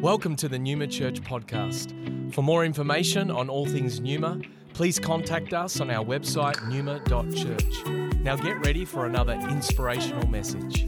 [0.00, 1.92] Welcome to the Numa Church podcast.
[2.32, 4.40] For more information on all things Numa,
[4.72, 7.84] please contact us on our website numa.church.
[8.22, 10.86] Now get ready for another inspirational message.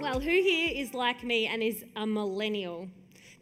[0.00, 2.88] Well, who here is like me and is a millennial?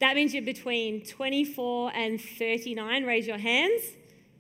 [0.01, 3.05] That means you're between 24 and 39.
[3.05, 3.83] Raise your hands.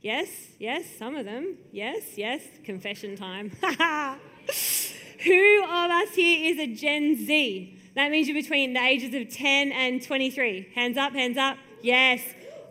[0.02, 0.28] Yes,
[0.58, 1.56] yes, some of them.
[1.70, 2.42] Yes, yes.
[2.64, 3.52] Confession time.
[3.62, 7.74] who of us here is a Gen Z?
[7.96, 10.68] That means you're between the ages of 10 and 23.
[10.74, 11.56] Hands up, hands up.
[11.80, 12.20] Yes.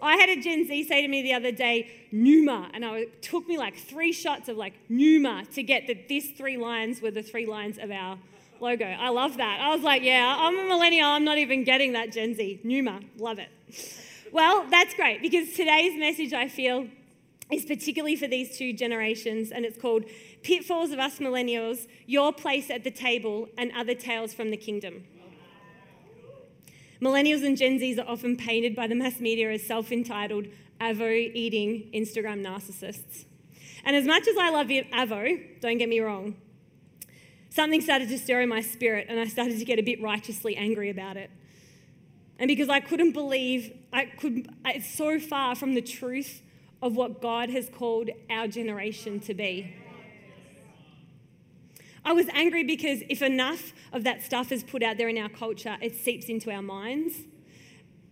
[0.02, 3.48] I had a Gen Z say to me the other day, Numa, and it took
[3.48, 7.24] me like three shots of like Numa to get that these three lines were the
[7.24, 8.20] three lines of our
[8.62, 8.86] logo.
[8.86, 9.62] I love that.
[9.62, 11.08] I was like, yeah, I'm a millennial.
[11.08, 12.62] I'm not even getting that Gen Z.
[12.64, 13.50] Numa, love it.
[14.32, 16.88] Well, that's great because today's message, I feel,
[17.52, 20.06] is particularly for these two generations, and it's called
[20.42, 25.04] Pitfalls of Us Millennials Your Place at the Table and Other Tales from the Kingdom.
[27.02, 30.48] Millennials and Gen Zs are often painted by the mass media as self entitled,
[30.82, 33.26] Avo eating Instagram narcissists.
[33.84, 36.36] And as much as I love Avo, don't get me wrong,
[37.50, 40.56] something started to stir in my spirit and I started to get a bit righteously
[40.56, 41.30] angry about it.
[42.40, 46.42] And because I couldn't believe, I could, it's so far from the truth
[46.86, 49.76] of what God has called our generation to be.
[52.06, 55.28] I was angry because if enough of that stuff is put out there in our
[55.28, 57.16] culture, it seeps into our minds.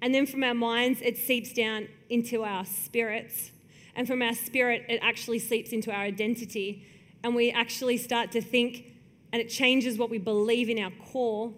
[0.02, 3.52] And then from our minds, it seeps down into our spirits.
[3.96, 6.84] And from our spirit, it actually seeps into our identity.
[7.24, 8.86] And we actually start to think,
[9.32, 11.54] and it changes what we believe in our core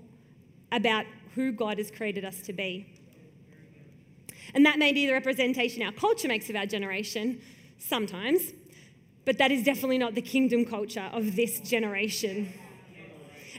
[0.69, 2.94] about who God has created us to be.
[4.55, 7.41] And that may be the representation our culture makes of our generation
[7.77, 8.53] sometimes.
[9.25, 12.53] But that is definitely not the kingdom culture of this generation.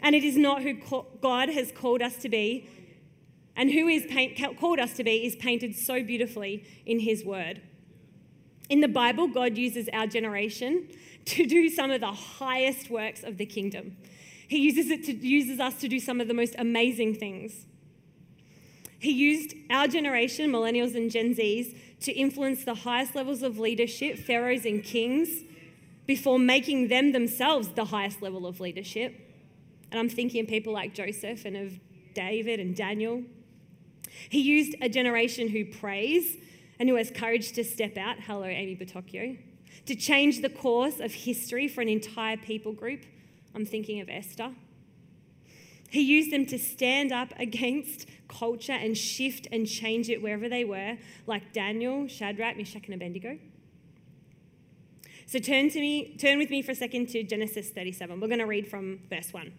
[0.03, 0.75] And it is not who
[1.21, 2.69] God has called us to be.
[3.55, 7.63] And who is paint, called us to be is painted so beautifully in His Word.
[8.69, 10.89] In the Bible, God uses our generation
[11.27, 13.97] to do some of the highest works of the kingdom.
[14.49, 17.67] He uses it to uses us to do some of the most amazing things.
[19.07, 24.19] He used our generation, millennials and Gen Zs, to influence the highest levels of leadership,
[24.19, 25.45] pharaohs and kings,
[26.07, 29.15] before making them themselves the highest level of leadership.
[29.93, 31.79] And I'm thinking of people like Joseph and of
[32.15, 33.23] David and Daniel.
[34.29, 36.37] He used a generation who prays
[36.81, 38.17] and who has courage to step out.
[38.19, 39.39] Hello, Amy Batocchio.
[39.87, 43.05] To change the course of history for an entire people group.
[43.55, 44.51] I'm thinking of Esther.
[45.91, 50.65] He used them to stand up against culture and shift and change it wherever they
[50.65, 53.39] were, like Daniel, Shadrach, Meshach, and Abednego.
[55.27, 58.21] So turn to me, turn with me for a second to Genesis 37.
[58.21, 59.53] We're going to read from verse 1.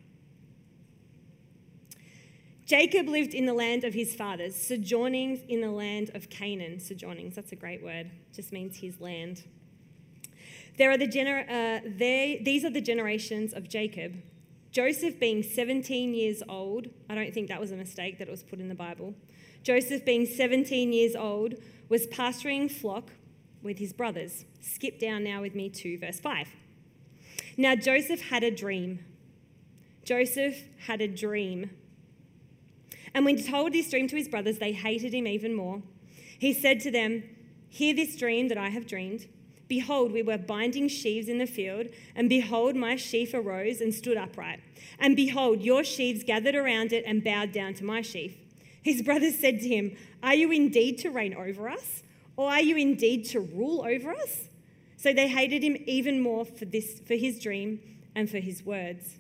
[2.66, 6.80] Jacob lived in the land of his fathers, sojourning in the land of Canaan.
[6.80, 9.44] Sojournings, that's a great word, just means his land.
[10.78, 14.16] There are the gener- uh, they, these are the generations of Jacob.
[14.72, 18.44] Joseph being 17 years old, I don't think that was a mistake that it was
[18.44, 19.14] put in the Bible.
[19.64, 21.56] Joseph being 17 years old
[21.90, 23.12] was pasturing flock
[23.62, 24.46] with his brothers.
[24.62, 26.48] Skip down now with me to verse 5.
[27.58, 29.00] Now Joseph had a dream.
[30.04, 31.72] Joseph had a dream.
[33.14, 35.82] And when he told his dream to his brothers, they hated him even more.
[36.40, 37.24] He said to them,
[37.70, 39.28] Hear this dream that I have dreamed.
[39.68, 44.18] Behold, we were binding sheaves in the field, and behold, my sheaf arose and stood
[44.18, 44.62] upright.
[45.00, 48.38] And behold, your sheaves gathered around it and bowed down to my sheaf.
[48.82, 52.04] His brothers said to him, Are you indeed to reign over us?
[52.38, 54.48] Or are you indeed to rule over us?
[54.96, 57.82] So they hated him even more for, this, for his dream
[58.16, 59.18] and for his words.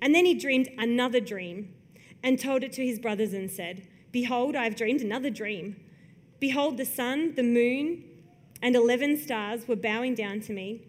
[0.00, 1.74] And then he dreamed another dream
[2.22, 5.76] and told it to his brothers and said, Behold, I have dreamed another dream.
[6.40, 8.04] Behold, the sun, the moon,
[8.62, 10.86] and 11 stars were bowing down to me.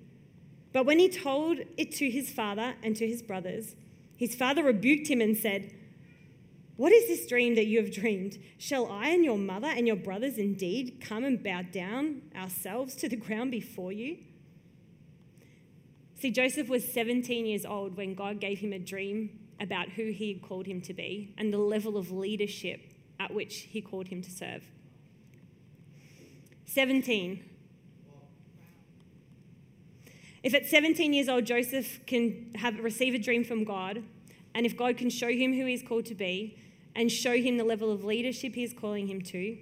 [0.71, 3.75] But when he told it to his father and to his brothers,
[4.15, 5.73] his father rebuked him and said,
[6.75, 8.39] what is this dream that you have dreamed?
[8.57, 13.09] Shall I and your mother and your brothers indeed come and bow down ourselves to
[13.09, 14.17] the ground before you?
[16.19, 20.33] See, Joseph was 17 years old when God gave him a dream about who he
[20.33, 22.81] had called him to be and the level of leadership
[23.19, 24.63] at which he called him to serve.
[26.65, 27.43] 17.
[30.43, 34.03] If at 17 years old Joseph can have receive a dream from God,
[34.53, 36.57] and if God can show him who he's called to be,
[36.95, 39.57] and show him the level of leadership he is calling him to.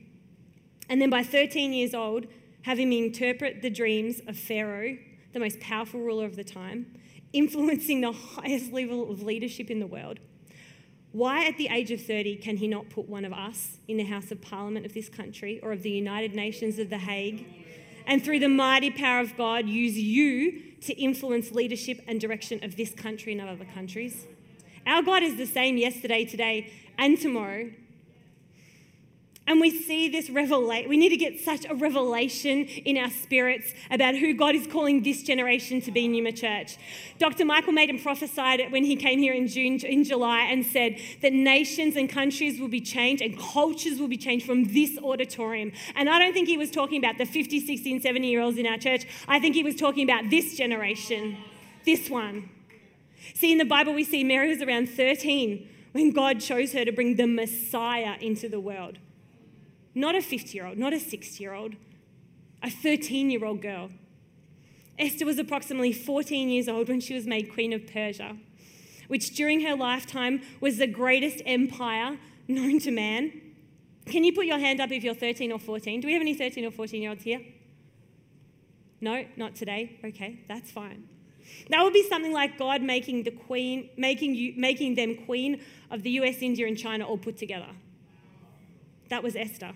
[0.90, 2.26] And then by 13 years old,
[2.64, 4.98] have him interpret the dreams of Pharaoh,
[5.34, 7.00] the most powerful ruler of the time,
[7.32, 10.20] influencing the highest level of leadership in the world.
[11.14, 14.06] Why, at the age of 30, can he not put one of us in the
[14.06, 17.46] House of Parliament of this country or of the United Nations of The Hague?
[18.08, 22.76] And through the mighty power of God, use you to influence leadership and direction of
[22.76, 24.28] this country and other countries?
[24.86, 27.70] Our God is the same yesterday, today, and tomorrow.
[29.48, 30.88] And we see this revelation.
[30.88, 35.02] We need to get such a revelation in our spirits about who God is calling
[35.02, 36.78] this generation to be Numa Church.
[37.18, 37.44] Dr.
[37.44, 41.34] Michael Maiden prophesied it when he came here in June, in July, and said that
[41.34, 45.72] nations and countries will be changed and cultures will be changed from this auditorium.
[45.96, 48.60] And I don't think he was talking about the 50, 60, and 70 year olds
[48.60, 49.08] in our church.
[49.28, 51.38] I think he was talking about this generation,
[51.84, 52.52] this one.
[53.34, 56.92] See, in the Bible, we see Mary was around 13 when God chose her to
[56.92, 59.00] bring the Messiah into the world.
[59.94, 61.76] Not a 50 year old, not a 60 year old,
[62.64, 63.90] a 13 year old girl.
[64.98, 68.38] Esther was approximately 14 years old when she was made Queen of Persia,
[69.08, 72.18] which during her lifetime was the greatest empire
[72.48, 73.32] known to man.
[74.06, 76.02] Can you put your hand up if you're 13 or 14?
[76.02, 77.42] Do we have any 13 or 14 year olds here?
[79.00, 79.98] No, not today.
[80.04, 81.08] Okay, that's fine.
[81.70, 86.04] That would be something like God making the queen, making you, making them queen of
[86.04, 87.70] the US, India, and China all put together.
[89.12, 89.74] That was Esther.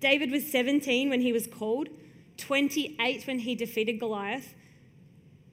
[0.00, 1.88] David was 17 when he was called,
[2.36, 4.54] 28 when he defeated Goliath.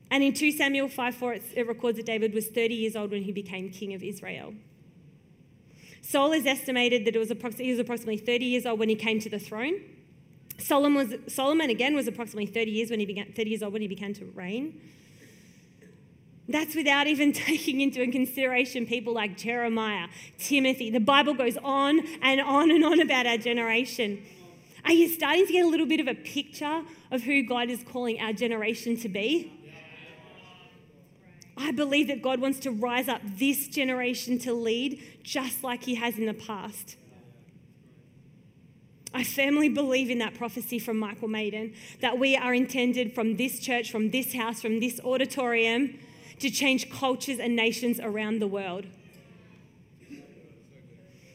[0.10, 3.22] And in 2 Samuel 5 4, it records that David was 30 years old when
[3.22, 4.56] he became king of Israel.
[6.02, 7.30] Saul is estimated that it was
[7.60, 9.82] he was approximately 30 years old when he came to the throne.
[10.58, 13.84] Solomon, was, Solomon again was approximately 30 years when he began 30 years old when
[13.84, 14.82] he began to reign.
[16.48, 20.08] That's without even taking into consideration people like Jeremiah,
[20.38, 20.90] Timothy.
[20.90, 24.24] The Bible goes on and on and on about our generation.
[24.84, 27.84] Are you starting to get a little bit of a picture of who God is
[27.84, 29.52] calling our generation to be?
[31.58, 35.96] I believe that God wants to rise up this generation to lead just like He
[35.96, 36.98] has in the past.
[39.14, 43.60] I firmly believe in that prophecy from Michael Maiden that we are intended from this
[43.60, 45.98] church, from this house, from this auditorium
[46.40, 48.86] to change cultures and nations around the world.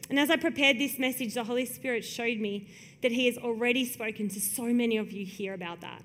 [0.09, 2.67] And as I prepared this message, the Holy Spirit showed me
[3.01, 6.03] that He has already spoken to so many of you here about that.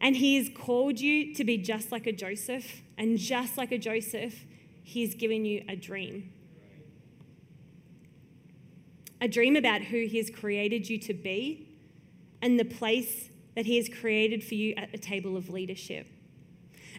[0.00, 3.78] And He has called you to be just like a Joseph, and just like a
[3.78, 4.44] Joseph,
[4.84, 6.32] He has given you a dream.
[9.20, 11.68] A dream about who He has created you to be
[12.40, 16.06] and the place that He has created for you at the table of leadership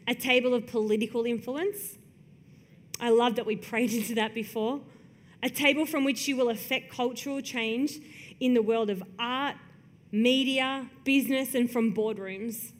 [0.07, 1.97] a table of political influence.
[2.99, 4.81] I love that we prayed into that before.
[5.41, 7.99] A table from which you will affect cultural change
[8.39, 9.55] in the world of art,
[10.11, 12.71] media, business, and from boardrooms.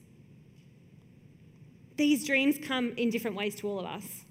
[1.98, 4.26] These dreams come in different ways to all of us.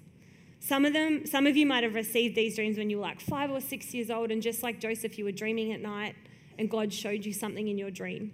[0.59, 3.19] Some of them, some of you might have received these dreams when you were like
[3.19, 6.15] five or six years old, and just like Joseph, you were dreaming at night
[6.57, 8.33] and God showed you something in your dream.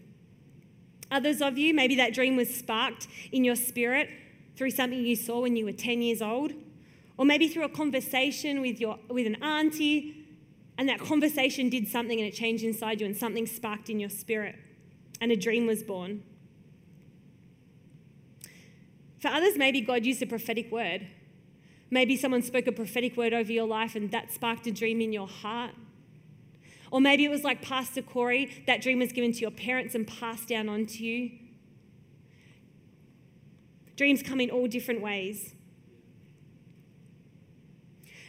[1.11, 4.09] Others of you, maybe that dream was sparked in your spirit
[4.59, 6.51] through something you saw when you were 10 years old,
[7.17, 10.27] or maybe through a conversation with, your, with an auntie,
[10.77, 14.09] and that conversation did something and it changed inside you, and something sparked in your
[14.09, 14.57] spirit,
[15.21, 16.23] and a dream was born.
[19.19, 21.07] For others, maybe God used a prophetic word.
[21.89, 25.13] Maybe someone spoke a prophetic word over your life and that sparked a dream in
[25.13, 25.71] your heart.
[26.91, 30.05] Or maybe it was like Pastor Corey, that dream was given to your parents and
[30.05, 31.31] passed down onto you.
[33.99, 35.55] Dreams come in all different ways.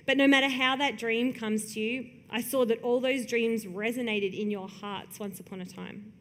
[0.05, 3.67] But no matter how that dream comes to you, I saw that all those dreams
[3.67, 6.12] resonated in your hearts once upon a time.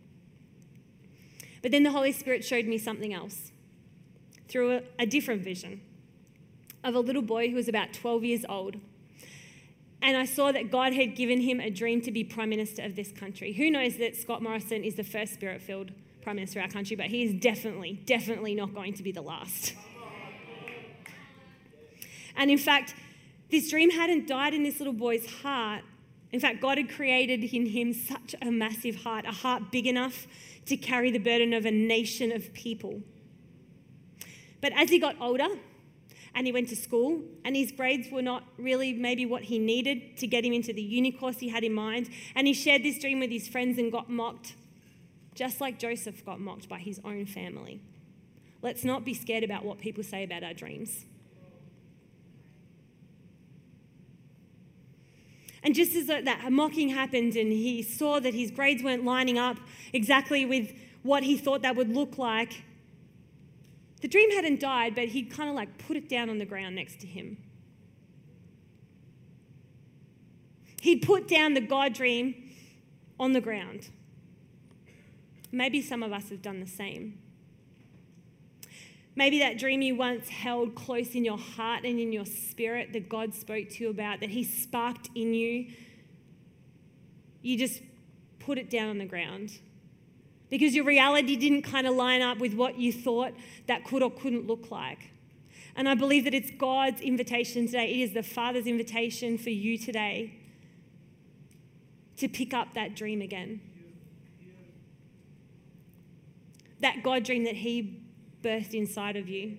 [1.63, 3.51] But then the Holy Spirit showed me something else
[4.47, 5.81] through a, a, different vision
[6.83, 8.75] of a little boy who was about 12 years old.
[9.99, 12.95] And I saw that God had given him a dream to be Prime Minister of
[12.95, 13.53] this country.
[13.53, 15.91] Who knows that Scott Morrison is the first spirit filled
[16.21, 19.21] Prime Minister of our country, but he is definitely, definitely not going to be the
[19.21, 19.73] last.
[22.35, 22.95] And in fact,
[23.49, 25.83] this dream hadn't died in this little boy's heart.
[26.31, 30.27] In fact, God had created in him such a massive heart, a heart big enough
[30.67, 33.01] to carry the burden of a nation of people.
[34.61, 35.47] But as he got older
[36.35, 40.15] and he went to school, and his grades were not really maybe what he needed
[40.17, 42.99] to get him into the uni course he had in mind, and he shared this
[42.99, 44.53] dream with his friends and got mocked
[45.39, 47.79] just like Joseph got mocked by his own family.
[48.61, 51.05] Let's not be scared about what people say about our dreams.
[55.63, 59.55] And just as that mocking happened and he saw that his grades weren't lining up
[59.93, 62.65] exactly with what he thought that would look like,
[64.01, 66.75] the dream hadn't died, but he'd kind of like put it down on the ground
[66.75, 67.37] next to him.
[70.81, 72.51] He'd put down the God dream
[73.17, 73.89] on the ground.
[75.51, 77.19] Maybe some of us have done the same.
[79.15, 83.09] Maybe that dream you once held close in your heart and in your spirit that
[83.09, 85.73] God spoke to you about, that He sparked in you,
[87.41, 87.81] you just
[88.39, 89.59] put it down on the ground.
[90.49, 93.33] Because your reality didn't kind of line up with what you thought
[93.67, 95.11] that could or couldn't look like.
[95.75, 97.91] And I believe that it's God's invitation today.
[97.91, 100.33] It is the Father's invitation for you today
[102.17, 103.61] to pick up that dream again.
[106.81, 108.01] That God dream that He
[108.41, 109.57] birthed inside of you.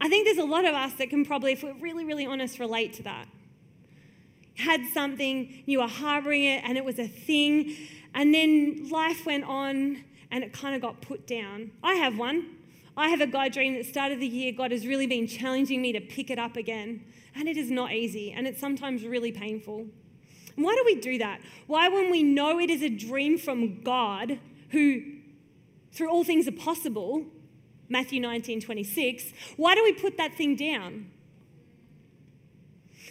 [0.00, 2.58] I think there's a lot of us that can probably, if we're really, really honest,
[2.58, 3.26] relate to that.
[4.56, 7.76] Had something, you were harboring it, and it was a thing,
[8.14, 11.72] and then life went on and it kind of got put down.
[11.82, 12.56] I have one.
[12.96, 15.92] I have a God dream that started the year, God has really been challenging me
[15.92, 17.04] to pick it up again.
[17.34, 19.86] And it is not easy, and it's sometimes really painful.
[20.56, 21.40] Why do we do that?
[21.66, 24.38] Why, when we know it is a dream from God,
[24.70, 25.02] who
[25.92, 27.24] through all things are possible,
[27.88, 31.10] Matthew 19 26, why do we put that thing down?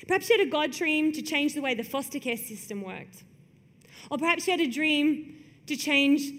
[0.07, 3.23] Perhaps you had a God dream to change the way the foster care system worked.
[4.09, 5.35] Or perhaps you had a dream
[5.67, 6.31] to change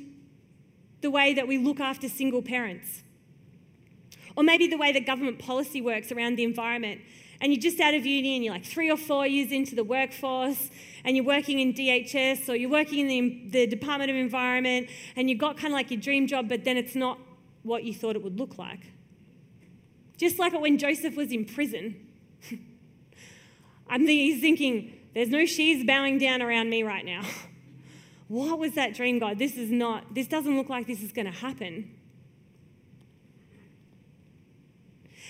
[1.03, 3.03] the way that we look after single parents.
[4.37, 7.01] Or maybe the way that government policy works around the environment.
[7.41, 9.85] And you're just out of uni and you're like three or four years into the
[9.85, 10.71] workforce
[11.05, 15.31] and you're working in DHS or you're working in the, the Department of Environment and
[15.31, 17.19] you've got kind of like your dream job, but then it's not
[17.63, 18.93] what you thought it would look like.
[20.19, 21.97] Just like when Joseph was in prison.
[23.89, 27.23] I'm thinking, he's thinking, there's no sheaves bowing down around me right now.
[28.29, 29.39] what was that dream, God?
[29.39, 31.91] This is not, this doesn't look like this is going to happen.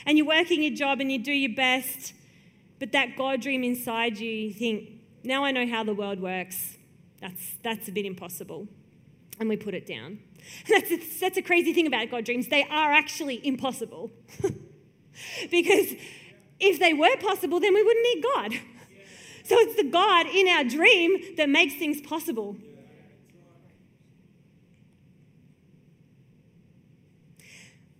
[0.06, 2.14] And you're working your job and you do your best,
[2.78, 4.90] but that God dream inside you, you think,
[5.22, 6.78] now I know how the world works.
[7.20, 8.66] That's, that's a bit impossible.
[9.38, 10.18] And we put it down.
[10.68, 12.48] That's a, that's a crazy thing about God dreams.
[12.48, 14.10] They are actually impossible.
[15.50, 15.94] because
[16.58, 18.52] if they were possible, then we wouldn't need God.
[19.42, 22.56] So it's the God in our dream that makes things possible.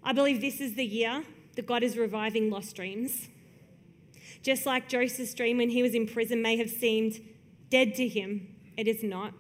[0.04, 1.25] I believe this is the year
[1.61, 3.29] that God is reviving lost dreams.
[4.43, 7.21] Just like Joseph's dream when he was in prison may have seemed
[7.69, 8.49] dead to him,
[8.79, 9.35] it is not.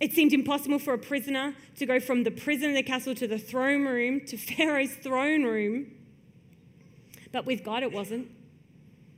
[0.00, 3.26] It seemed impossible for a prisoner to go from the prison of the castle to
[3.26, 5.86] the throne room to Pharaoh's throne room.
[7.32, 8.30] But with God, it wasn't.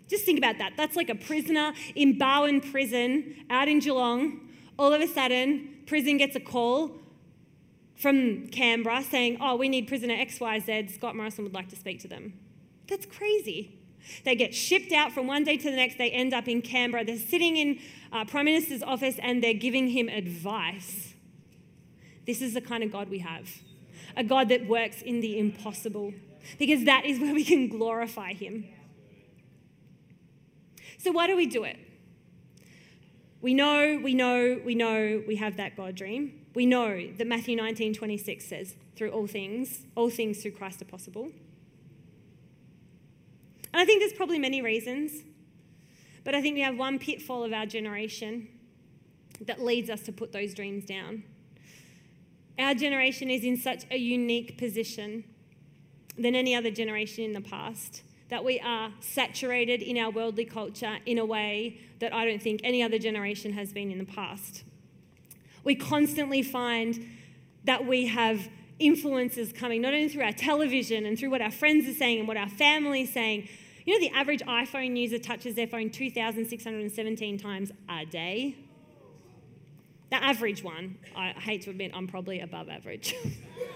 [0.07, 0.75] Just think about that.
[0.77, 4.49] That's like a prisoner in Barwon prison out in Geelong.
[4.79, 6.93] All of a sudden, prison gets a call
[7.97, 10.95] from Canberra saying, Oh, we need prisoner XYZ.
[10.95, 12.35] Scott Morrison would like to speak to them.
[12.89, 13.79] That's crazy.
[14.25, 15.99] They get shipped out from one day to the next.
[15.99, 17.05] They end up in Canberra.
[17.05, 17.81] They're sitting in
[18.13, 21.15] uh, Prime Minister's office and they're giving him advice.
[22.27, 23.49] This is the kind of God we have
[24.17, 26.15] a God that works in the impossible,
[26.59, 28.65] because that is where we can glorify Him.
[30.99, 31.79] So, why do we do it?
[33.43, 36.46] We know, we know, we know we have that God dream.
[36.57, 40.87] We know that Matthew 19 26 says, through all things, all things through Christ are
[40.87, 41.25] possible.
[43.75, 45.23] And I think there's probably many reasons,
[46.25, 48.49] but I think we have one pitfall of our generation
[49.43, 51.25] that leads us to put those dreams down.
[52.59, 55.25] Our generation is in such a unique position
[56.17, 60.97] than any other generation in the past that we are saturated in our worldly culture
[61.05, 64.65] in a way that I don't think any other generation has been in the past.
[65.67, 67.09] We constantly find
[67.65, 71.89] that we have influences coming, not only through our television and through what our friends
[71.89, 73.49] are saying and what our family is saying,
[73.85, 78.55] you know, the average iPhone user touches their phone 2,617 times a day.
[80.11, 83.17] The average one, I hate to admit, I'm probably above average.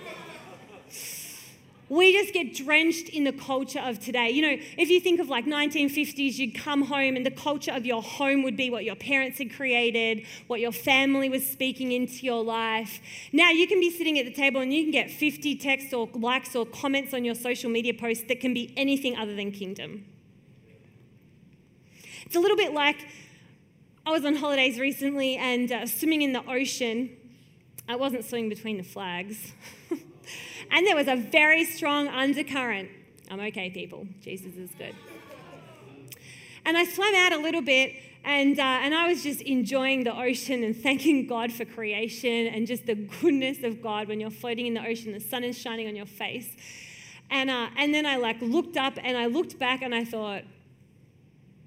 [1.91, 4.31] we just get drenched in the culture of today.
[4.31, 7.85] You know, if you think of like 1950s, you'd come home and the culture of
[7.85, 12.25] your home would be what your parents had created, what your family was speaking into
[12.25, 13.01] your life.
[13.33, 16.09] Now you can be sitting at the table and you can get 50 texts or
[16.15, 20.05] likes or comments on your social media posts that can be anything other than kingdom.
[22.25, 23.09] It's a little bit like
[24.07, 27.11] I was on holidays recently and uh, swimming in the ocean.
[27.89, 29.51] I wasn't swimming between the flags.
[30.71, 32.91] and there was a very strong undercurrent.
[33.31, 34.07] I'm okay, people.
[34.21, 34.95] Jesus is good.
[36.65, 40.17] And I swam out a little bit, and, uh, and I was just enjoying the
[40.17, 44.67] ocean and thanking God for creation and just the goodness of God when you're floating
[44.67, 46.49] in the ocean, the sun is shining on your face.
[47.31, 50.43] And, uh, and then I like looked up and I looked back and I thought,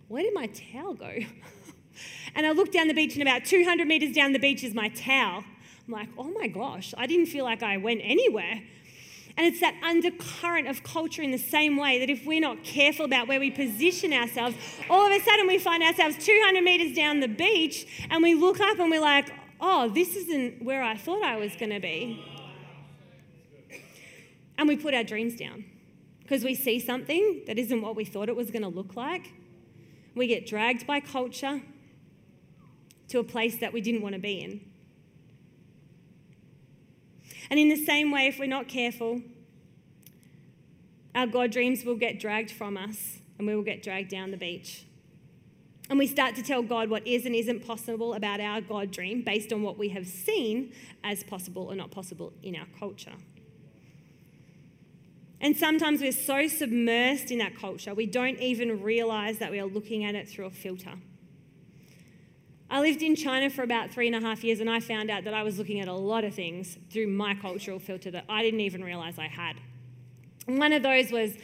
[0.10, 1.06] where did my towel go?
[2.36, 4.90] and I looked down the beach, and about 200 meters down the beach is my
[4.90, 5.44] towel.
[5.88, 8.62] I'm like, oh my gosh, I didn't feel like I went anywhere.
[9.36, 13.06] And it's that undercurrent of culture in the same way that if we're not careful
[13.06, 14.56] about where we position ourselves,
[14.90, 18.60] all of a sudden we find ourselves 200 meters down the beach and we look
[18.60, 22.24] up and we're like, oh, this isn't where I thought I was going to be.
[24.58, 25.66] And we put our dreams down
[26.22, 29.34] because we see something that isn't what we thought it was going to look like.
[30.14, 31.62] We get dragged by culture
[33.08, 34.73] to a place that we didn't want to be in.
[37.50, 39.22] And in the same way, if we're not careful,
[41.16, 44.38] our God dreams will get dragged from us and we will get dragged down the
[44.38, 44.86] beach.
[45.90, 49.22] And we start to tell God what is and isn't possible about our God dream
[49.22, 50.74] based on what we have seen
[51.04, 53.14] as possible or not possible in our culture.
[55.42, 59.66] And sometimes we're so submersed in that culture, we don't even realize that we are
[59.66, 60.94] looking at it through a filter.
[62.74, 65.26] I lived in China for about three and a half years, and I found out
[65.26, 68.42] that I was looking at a lot of things through my cultural filter that I
[68.42, 69.58] didn't even realize I had.
[70.48, 71.38] One of those was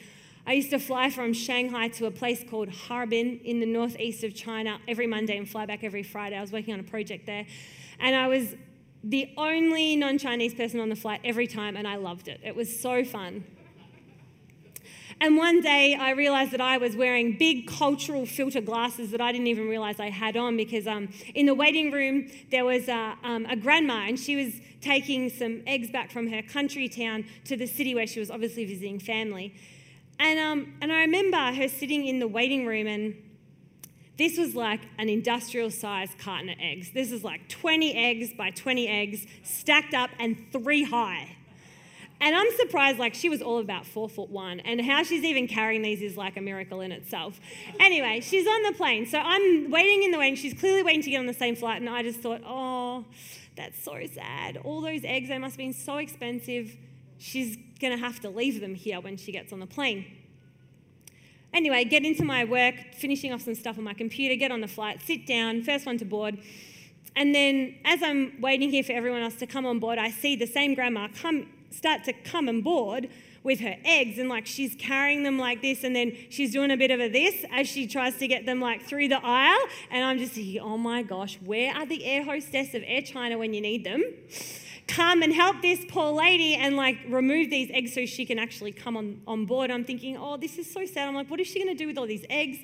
[0.48, 4.33] I used to fly from Shanghai to a place called Harbin in the northeast of
[4.33, 6.36] China every Monday and fly back every Friday.
[6.36, 7.45] I was working on a project there.
[8.00, 8.55] And I was
[9.03, 12.41] the only non Chinese person on the flight every time, and I loved it.
[12.43, 13.43] It was so fun.
[15.21, 19.33] And one day I realized that I was wearing big cultural filter glasses that I
[19.33, 23.17] didn't even realize I had on because um, in the waiting room there was a,
[23.23, 27.57] um, a grandma and she was taking some eggs back from her country town to
[27.57, 29.53] the city where she was obviously visiting family.
[30.19, 33.15] And, um, and I remember her sitting in the waiting room and
[34.17, 36.91] this was like an industrial sized carton of eggs.
[36.93, 41.35] This is like 20 eggs by 20 eggs stacked up and three high.
[42.21, 45.47] And I'm surprised, like, she was all about four foot one, and how she's even
[45.47, 47.39] carrying these is like a miracle in itself.
[47.79, 49.05] Anyway, she's on the plane.
[49.05, 50.35] So I'm waiting in the waiting.
[50.35, 53.05] She's clearly waiting to get on the same flight, and I just thought, oh,
[53.55, 54.58] that's so sad.
[54.58, 56.75] All those eggs, they must have been so expensive.
[57.17, 60.05] She's going to have to leave them here when she gets on the plane.
[61.53, 64.67] Anyway, get into my work, finishing off some stuff on my computer, get on the
[64.67, 66.38] flight, sit down, first one to board.
[67.15, 70.36] And then, as I'm waiting here for everyone else to come on board, I see
[70.36, 73.10] the same grandma come start to come on board
[73.43, 76.77] with her eggs and like she's carrying them like this and then she's doing a
[76.77, 79.60] bit of a this as she tries to get them like through the aisle.
[79.91, 83.38] And i'm just thinking oh my gosh where are the air hostess of air china
[83.38, 84.03] when you need them
[84.89, 88.71] come and help this poor lady and like remove these eggs so she can actually
[88.71, 91.47] come on, on board i'm thinking oh this is so sad i'm like what is
[91.47, 92.58] she going to do with all these eggs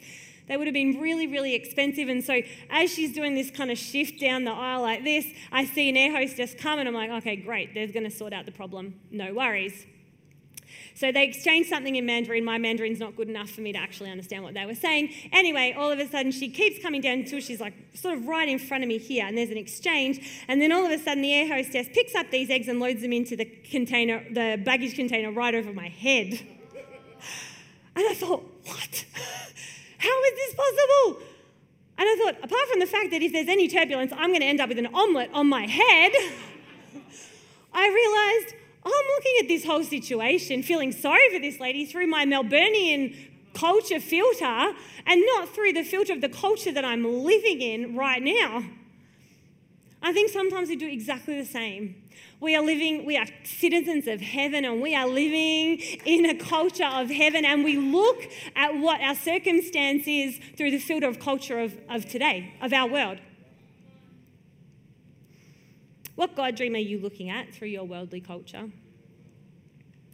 [0.48, 2.08] they would have been really, really expensive.
[2.10, 5.66] And so, as she's doing this kind of shift down the aisle like this, I
[5.66, 8.46] see an air hostess come, and I'm like, okay, great, they're going to sort out
[8.46, 9.00] the problem.
[9.12, 9.86] No worries.
[10.96, 12.46] So they exchanged something in Mandarin.
[12.46, 15.14] My Mandarin's not good enough for me to actually understand what they were saying.
[15.34, 18.48] Anyway, all of a sudden she keeps coming down until she's like sort of right
[18.48, 20.46] in front of me here, and there's an exchange.
[20.48, 23.02] And then all of a sudden the air hostess picks up these eggs and loads
[23.02, 26.40] them into the container, the baggage container right over my head.
[27.98, 29.06] And I thought, what?
[29.98, 31.22] How is this possible?
[31.98, 34.48] And I thought, apart from the fact that if there's any turbulence, I'm going to
[34.48, 36.12] end up with an omelette on my head,
[37.74, 42.26] I realized I'm looking at this whole situation, feeling sorry for this lady through my
[42.26, 43.16] Melburnian
[43.56, 44.74] culture filter
[45.08, 48.64] and not through the filter of the culture that I'm living in right now.
[50.04, 51.96] I think sometimes we do exactly the same.
[52.40, 56.86] We are living, we are citizens of heaven and we are living in a culture
[56.86, 58.22] of heaven and we look
[58.56, 62.88] at what our circumstance is through the filter of culture of, of today, of our
[62.88, 63.18] world.
[66.16, 68.70] What God dream are you looking at through your worldly culture?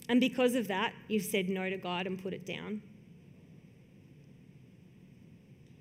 [0.09, 2.81] And because of that, you've said no to God and put it down.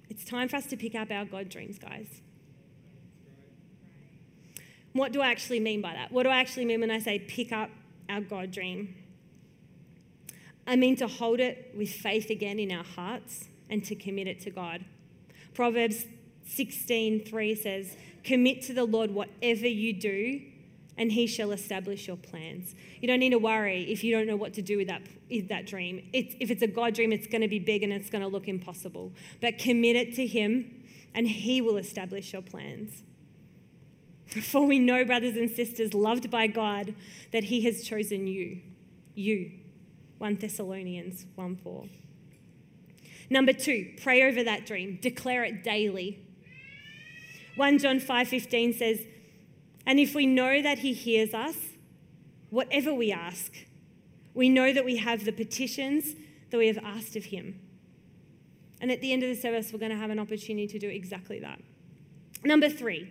[0.09, 2.20] It's time for us to pick up our God dreams, guys.
[4.92, 6.12] What do I actually mean by that?
[6.12, 7.70] What do I actually mean when I say pick up
[8.09, 8.94] our God dream?
[10.66, 14.40] I mean to hold it with faith again in our hearts and to commit it
[14.40, 14.85] to God.
[15.54, 16.04] Proverbs
[16.48, 20.40] 16:3 says, "Commit to the Lord whatever you do,
[20.96, 24.37] and he shall establish your plans." You don't need to worry if you don't know
[24.37, 26.09] what to do with that, with that dream.
[26.12, 28.28] It's, if it's a God dream, it's going to be big and it's going to
[28.28, 29.12] look impossible.
[29.40, 30.83] But commit it to him,
[31.14, 33.02] and he will establish your plans.
[34.42, 36.94] For we know, brothers and sisters, loved by God,
[37.33, 38.61] that He has chosen you.
[39.14, 39.50] You.
[40.18, 41.85] 1 Thessalonians 1 4.
[43.28, 46.20] Number two, pray over that dream, declare it daily.
[47.61, 49.07] 1 John 5:15 says,
[49.85, 51.77] "And if we know that he hears us,
[52.49, 53.66] whatever we ask,
[54.33, 56.16] we know that we have the petitions
[56.49, 57.61] that we have asked of him."
[58.81, 60.88] And at the end of the service, we're going to have an opportunity to do
[60.88, 61.61] exactly that.
[62.42, 63.09] Number three,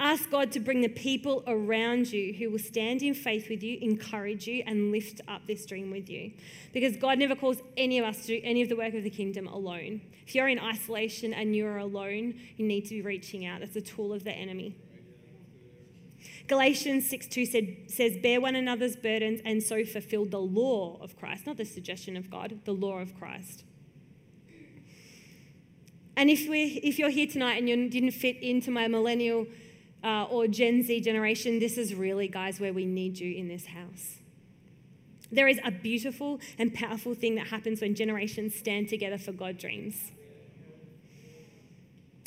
[0.00, 3.78] ask God to bring the people around you who will stand in faith with you,
[3.80, 6.32] encourage you, and lift up this dream with you.
[6.72, 9.10] Because God never calls any of us to do any of the work of the
[9.10, 10.00] kingdom alone.
[10.26, 13.60] If you're in isolation and you're alone, you need to be reaching out.
[13.60, 14.76] That's a tool of the enemy.
[16.46, 21.16] Galatians 6 2 said, says, Bear one another's burdens and so fulfill the law of
[21.18, 23.64] Christ, not the suggestion of God, the law of Christ.
[26.16, 29.46] And if, we if you're here tonight and you didn't fit into my millennial
[30.02, 33.66] uh, or Gen Z generation, this is really, guys, where we need you in this
[33.66, 34.18] house.
[35.30, 39.58] There is a beautiful and powerful thing that happens when generations stand together for God
[39.58, 40.10] dreams.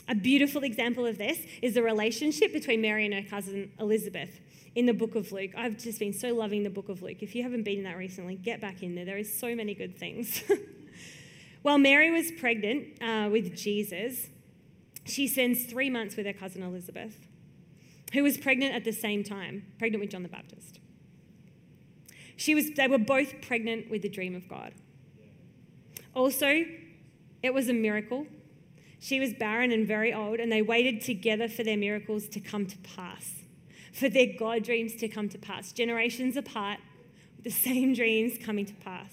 [0.08, 4.40] A beautiful example of this is the relationship between Mary and her cousin Elizabeth
[4.76, 5.52] in the book of Luke.
[5.56, 7.18] I've just been so loving the book of Luke.
[7.22, 9.06] If you haven't been in that recently, get back in there.
[9.06, 10.44] There is so many good things.
[11.62, 14.28] While Mary was pregnant uh, with Jesus,
[15.06, 17.16] she spends three months with her cousin Elizabeth,
[18.14, 20.80] who was pregnant at the same time, pregnant with John the Baptist.
[22.36, 24.74] She was, they were both pregnant with the dream of God.
[26.14, 26.66] Also,
[27.44, 28.26] it was a miracle
[29.04, 32.68] she was barren and very old, and they waited together for their miracles to come
[32.68, 33.42] to pass,
[33.92, 35.72] for their God dreams to come to pass.
[35.72, 36.78] Generations apart,
[37.42, 39.12] the same dreams coming to pass.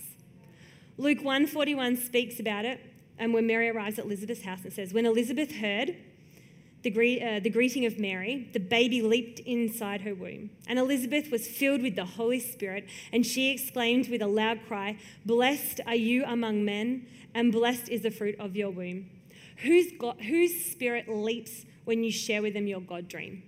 [0.99, 2.81] Luke 141 speaks about it,
[3.19, 5.97] and when Mary arrives at Elizabeth's house, it says, When Elizabeth heard
[6.83, 10.51] the, gre- uh, the greeting of Mary, the baby leaped inside her womb.
[10.67, 14.99] And Elizabeth was filled with the Holy Spirit, and she exclaimed with a loud cry,
[15.27, 19.11] Blessed are you among men, and blessed is the fruit of your womb.
[19.59, 23.43] Whose, God, whose spirit leaps when you share with them your God dream?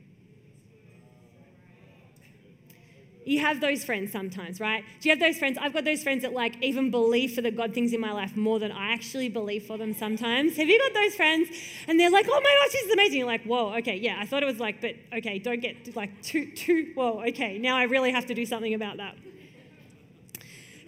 [3.30, 4.84] You have those friends sometimes, right?
[5.00, 5.56] Do you have those friends?
[5.56, 8.36] I've got those friends that like even believe for the God things in my life
[8.36, 10.56] more than I actually believe for them sometimes.
[10.56, 11.48] Have you got those friends?
[11.86, 13.18] And they're like, oh my gosh, this is amazing.
[13.18, 16.20] You're like, whoa, okay, yeah, I thought it was like, but okay, don't get like
[16.22, 19.14] too, too, whoa, okay, now I really have to do something about that.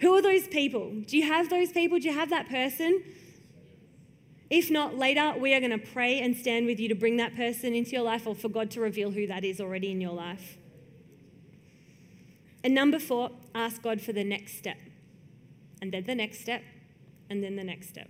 [0.01, 0.91] Who are those people?
[1.07, 1.97] Do you have those people?
[1.97, 3.05] Do you have that person?
[4.49, 7.37] If not, later we are going to pray and stand with you to bring that
[7.37, 10.11] person into your life or for God to reveal who that is already in your
[10.11, 10.57] life.
[12.63, 14.77] And number four, ask God for the next step.
[15.81, 16.61] And then the next step,
[17.29, 18.09] and then the next step.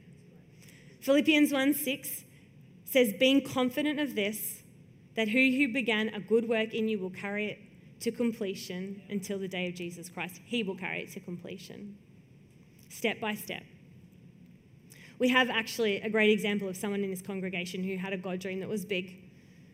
[1.02, 2.24] Philippians 1 6
[2.86, 4.62] says, Being confident of this,
[5.16, 7.60] that he who began a good work in you will carry it
[8.02, 10.40] to completion until the day of Jesus Christ.
[10.46, 11.98] He will carry it to completion,
[12.90, 13.64] step by step.
[15.20, 18.40] We have actually a great example of someone in this congregation who had a God
[18.40, 19.16] dream that was big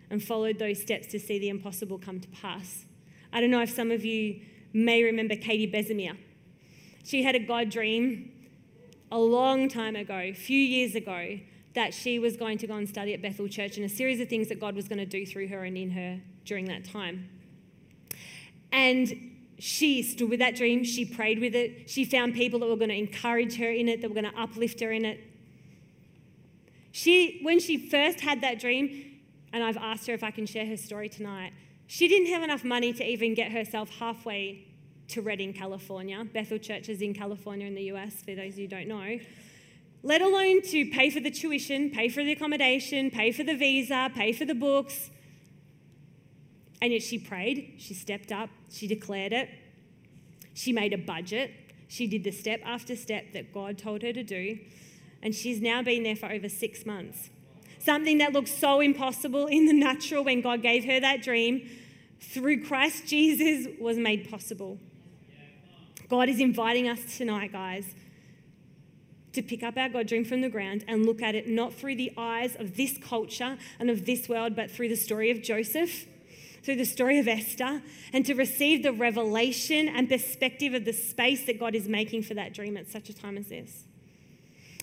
[0.09, 2.85] and followed those steps to see the impossible come to pass.
[3.31, 4.41] I don't know if some of you
[4.73, 6.17] may remember Katie Besemere.
[7.03, 8.31] She had a God dream
[9.11, 11.39] a long time ago, a few years ago,
[11.75, 14.27] that she was going to go and study at Bethel Church and a series of
[14.27, 17.29] things that God was going to do through her and in her during that time.
[18.71, 22.75] And she stood with that dream, she prayed with it, she found people that were
[22.75, 25.19] going to encourage her in it, that were going to uplift her in it.
[26.91, 29.19] She, when she first had that dream,
[29.51, 31.53] and I've asked her if I can share her story tonight,
[31.89, 34.67] she didn't have enough money to even get herself halfway
[35.07, 36.23] to Redding, California.
[36.23, 39.17] Bethel Church is in California in the US, for those who don't know.
[40.03, 44.11] Let alone to pay for the tuition, pay for the accommodation, pay for the visa,
[44.13, 45.09] pay for the books.
[46.79, 49.49] And yet she prayed, she stepped up, she declared it,
[50.53, 51.51] she made a budget,
[51.87, 54.59] she did the step after step that God told her to do
[55.21, 57.29] and she's now been there for over six months.
[57.79, 61.67] Something that looked so impossible in the natural when God gave her that dream,
[62.19, 64.77] through Christ Jesus, was made possible.
[66.09, 67.93] God is inviting us tonight, guys,
[69.31, 71.95] to pick up our God dream from the ground and look at it not through
[71.95, 76.05] the eyes of this culture and of this world, but through the story of Joseph,
[76.63, 81.45] through the story of Esther, and to receive the revelation and perspective of the space
[81.45, 83.85] that God is making for that dream at such a time as this.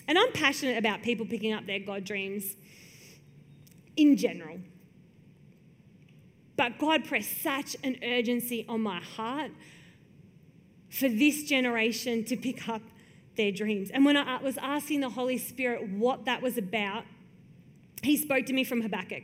[0.07, 2.55] And I'm passionate about people picking up their God dreams
[3.97, 4.59] in general.
[6.55, 9.51] But God pressed such an urgency on my heart
[10.89, 12.81] for this generation to pick up
[13.35, 13.91] their dreams.
[13.91, 17.05] And when I was asking the Holy Spirit what that was about,
[18.01, 19.23] He spoke to me from Habakkuk.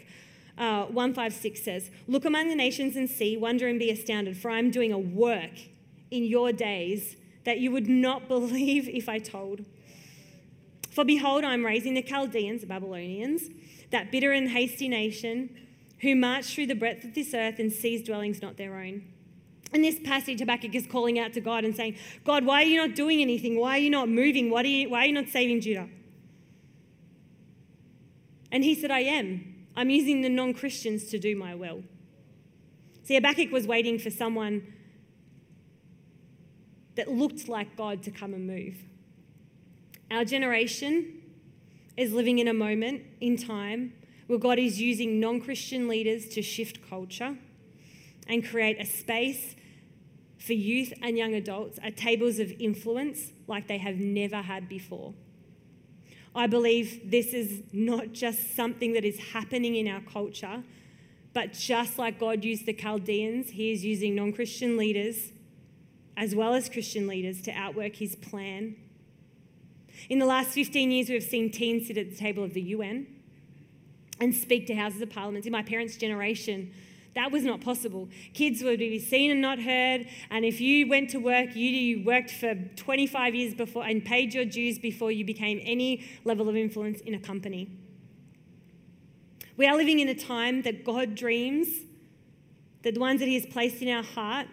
[0.56, 4.60] Uh, 156 says, Look among the nations and see, wonder and be astounded, for I
[4.60, 5.60] am doing a work
[6.12, 9.66] in your days that you would not believe if I told.
[10.92, 13.50] For behold, I am raising the Chaldeans, the Babylonians,
[13.94, 15.50] that bitter and hasty nation,
[16.02, 19.04] who march through the breadth of this earth and seize dwellings not their own.
[19.72, 22.78] In this passage, Habakkuk is calling out to God and saying, God, why are you
[22.78, 23.58] not doing anything?
[23.58, 24.50] Why are you not moving?
[24.50, 25.88] Why are you, why are you not saving Judah?
[28.52, 29.66] And he said, I am.
[29.76, 31.84] I'm using the non Christians to do my will.
[33.04, 34.74] See, Habakkuk was waiting for someone
[36.96, 38.76] that looked like God to come and move.
[40.12, 41.23] Our generation
[41.96, 43.94] is living in a moment in time
[44.28, 47.38] where God is using non Christian leaders to shift culture
[48.28, 49.56] and create a space
[50.38, 55.14] for youth and young adults at tables of influence like they have never had before.
[56.36, 60.64] I believe this is not just something that is happening in our culture,
[61.34, 65.32] but just like God used the Chaldeans, He is using non Christian leaders
[66.16, 68.76] as well as Christian leaders to outwork His plan.
[70.10, 73.08] In the last 15 years, we've seen teens sit at the table of the UN
[74.20, 75.46] and speak to houses of parliament.
[75.46, 76.72] In my parents' generation,
[77.16, 78.10] that was not possible.
[78.34, 80.08] Kids would be seen and not heard.
[80.32, 84.46] And if you went to work, you worked for 25 years before and paid your
[84.46, 87.70] dues before you became any level of influence in a company.
[89.56, 91.68] We are living in a time that God dreams,
[92.82, 94.48] that the ones that He has placed in our heart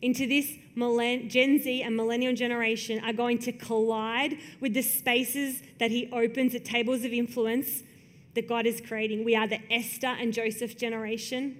[0.00, 5.90] into this Gen Z and millennial generation are going to collide with the spaces that
[5.90, 7.82] He opens at tables of influence
[8.34, 9.24] that God is creating.
[9.24, 11.58] We are the Esther and Joseph generation.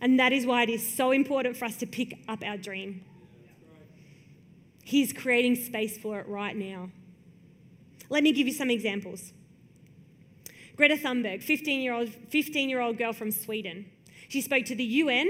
[0.00, 3.04] And that is why it is so important for us to pick up our dream.
[4.84, 6.90] He's creating space for it right now.
[8.08, 9.32] Let me give you some examples.
[10.76, 13.86] Greta Thunberg, 15 year old 15 year old girl from Sweden.
[14.28, 15.28] She spoke to the UN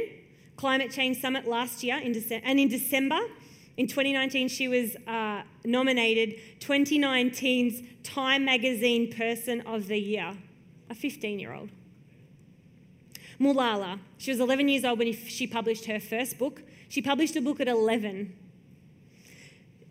[0.57, 3.19] Climate Change Summit last year, in Dece- and in December
[3.77, 10.35] in 2019, she was uh, nominated 2019's Time Magazine Person of the Year,
[10.89, 11.71] a 15 year old.
[13.39, 16.63] Malala, she was 11 years old when she published her first book.
[16.89, 18.35] She published a book at 11.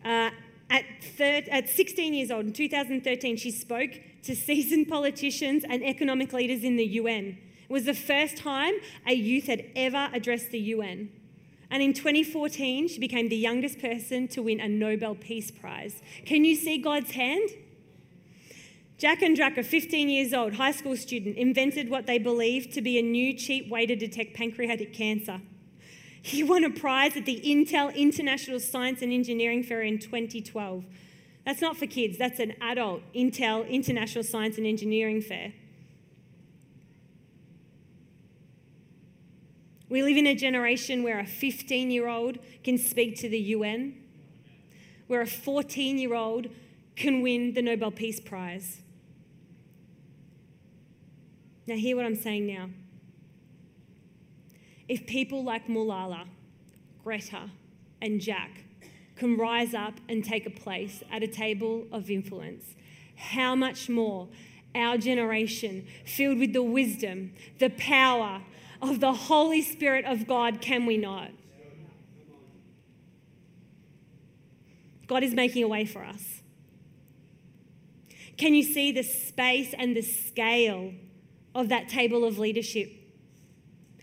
[0.04, 0.30] Uh,
[0.68, 0.84] at,
[1.16, 3.90] thir- at 16 years old, in 2013, she spoke
[4.24, 7.38] to seasoned politicians and economic leaders in the UN.
[7.68, 8.74] It was the first time
[9.06, 11.10] a youth had ever addressed the UN.
[11.70, 16.00] And in 2014, she became the youngest person to win a Nobel Peace Prize.
[16.24, 17.50] Can you see God's hand?
[18.98, 23.02] Jack Andraka 15 years old, high school student, invented what they believed to be a
[23.02, 25.42] new cheap way to detect pancreatic cancer.
[26.22, 30.84] He won a prize at the Intel International Science and Engineering Fair in 2012.
[31.44, 35.52] That's not for kids, that's an adult Intel International Science and Engineering Fair.
[39.88, 43.94] We live in a generation where a 15 year old can speak to the UN,
[45.06, 46.48] where a 14 year old
[46.96, 48.80] can win the Nobel Peace Prize.
[51.66, 52.70] Now, hear what I'm saying now.
[54.88, 56.26] If people like Malala,
[57.02, 57.50] Greta,
[58.00, 58.64] and Jack
[59.16, 62.74] can rise up and take a place at a table of influence,
[63.16, 64.28] how much more
[64.74, 68.42] our generation, filled with the wisdom, the power
[68.82, 71.30] of the Holy Spirit of God, can we not?
[75.06, 76.40] God is making a way for us.
[78.36, 80.92] Can you see the space and the scale
[81.56, 82.92] of that table of leadership.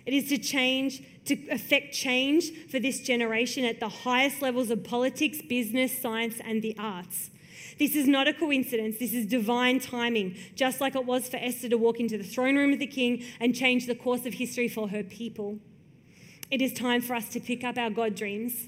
[0.05, 4.83] It is to change, to affect change for this generation at the highest levels of
[4.83, 7.29] politics, business, science, and the arts.
[7.79, 8.97] This is not a coincidence.
[8.99, 12.55] This is divine timing, just like it was for Esther to walk into the throne
[12.55, 15.59] room of the king and change the course of history for her people.
[16.51, 18.67] It is time for us to pick up our God dreams,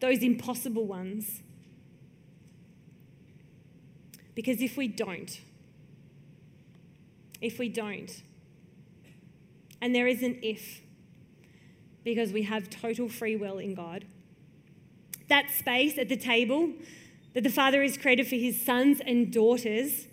[0.00, 1.42] those impossible ones.
[4.34, 5.40] Because if we don't,
[7.40, 8.22] if we don't.
[9.80, 10.80] And there is an if,
[12.04, 14.04] because we have total free will in God.
[15.28, 16.72] That space at the table
[17.36, 20.06] that the Father has created for his sons and daughters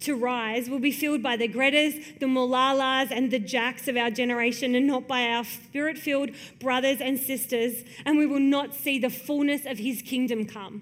[0.00, 4.10] to rise will be filled by the Gretas, the Malalas, and the Jacks of our
[4.10, 8.98] generation, and not by our spirit filled brothers and sisters, and we will not see
[8.98, 10.80] the fullness of his kingdom come.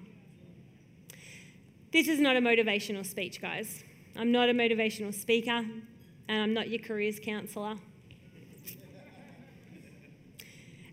[1.91, 3.83] This is not a motivational speech, guys.
[4.15, 5.65] I'm not a motivational speaker
[6.29, 7.75] and I'm not your careers counselor.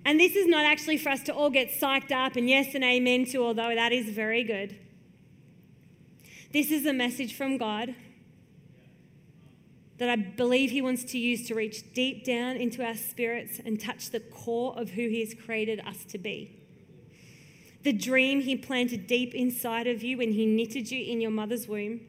[0.05, 2.83] And this is not actually for us to all get psyched up and yes and
[2.83, 4.77] amen to, although that is very good.
[6.57, 7.95] This is a message from God
[9.99, 13.79] that I believe He wants to use to reach deep down into our spirits and
[13.79, 16.59] touch the core of who He has created us to be.
[17.83, 21.69] The dream He planted deep inside of you when He knitted you in your mother's
[21.69, 22.01] womb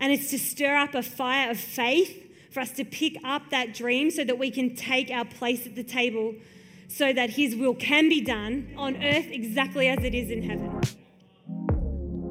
[0.00, 3.72] and it's to stir up a fire of faith for us to pick up that
[3.72, 6.34] dream so that we can take our place at the table
[6.88, 10.80] so that His will can be done on earth exactly as it is in heaven.